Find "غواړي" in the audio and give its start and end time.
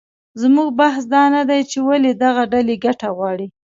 3.17-3.47